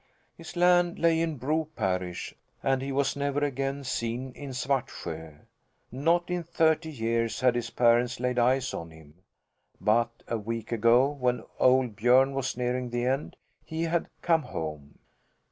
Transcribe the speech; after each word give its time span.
His 0.35 0.55
land 0.55 0.97
lay 0.97 1.19
in 1.21 1.37
Bro 1.37 1.65
parish, 1.75 2.33
and 2.63 2.81
he 2.81 2.91
was 2.91 3.15
never 3.15 3.41
again 3.43 3.83
seen 3.83 4.31
in 4.31 4.49
Svartsjö. 4.49 5.41
Not 5.91 6.31
in 6.31 6.41
thirty 6.41 6.89
years 6.89 7.41
had 7.41 7.53
his 7.53 7.69
parents 7.69 8.19
laid 8.19 8.39
eyes 8.39 8.73
on 8.73 8.89
him. 8.89 9.21
But 9.79 10.23
a 10.27 10.39
week 10.39 10.71
ago, 10.71 11.07
when 11.07 11.43
old 11.59 11.95
Björn 11.97 12.33
was 12.33 12.57
nearing 12.57 12.89
the 12.89 13.05
end, 13.05 13.35
he 13.63 13.83
had 13.83 14.09
come 14.23 14.41
home. 14.41 14.97